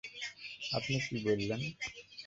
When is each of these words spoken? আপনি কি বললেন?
আপনি 0.71 0.95
কি 1.05 1.15
বললেন? 1.25 1.61